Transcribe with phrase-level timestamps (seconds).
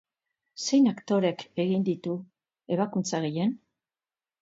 [0.67, 2.17] Zein aktorek egin ditu
[2.79, 3.59] ebakuntza gehien?